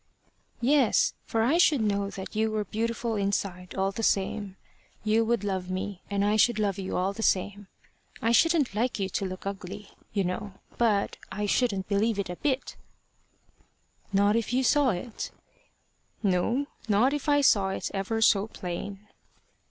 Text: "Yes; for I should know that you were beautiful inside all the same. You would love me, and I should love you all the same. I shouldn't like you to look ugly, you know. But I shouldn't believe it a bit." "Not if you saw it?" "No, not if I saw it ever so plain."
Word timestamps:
"Yes; 0.61 1.13
for 1.25 1.43
I 1.43 1.59
should 1.59 1.79
know 1.81 2.09
that 2.09 2.35
you 2.35 2.49
were 2.49 2.65
beautiful 2.65 3.15
inside 3.15 3.75
all 3.75 3.91
the 3.91 4.01
same. 4.01 4.57
You 5.03 5.23
would 5.23 5.43
love 5.43 5.69
me, 5.69 6.01
and 6.09 6.25
I 6.25 6.37
should 6.37 6.57
love 6.57 6.79
you 6.79 6.97
all 6.97 7.13
the 7.13 7.21
same. 7.21 7.67
I 8.19 8.31
shouldn't 8.31 8.73
like 8.73 8.97
you 8.97 9.09
to 9.09 9.25
look 9.27 9.45
ugly, 9.45 9.89
you 10.11 10.23
know. 10.23 10.53
But 10.79 11.17
I 11.31 11.45
shouldn't 11.45 11.87
believe 11.87 12.17
it 12.17 12.31
a 12.31 12.35
bit." 12.35 12.77
"Not 14.11 14.35
if 14.35 14.51
you 14.51 14.63
saw 14.63 14.89
it?" 14.89 15.29
"No, 16.23 16.65
not 16.89 17.13
if 17.13 17.29
I 17.29 17.41
saw 17.41 17.69
it 17.69 17.91
ever 17.93 18.23
so 18.23 18.47
plain." 18.47 19.07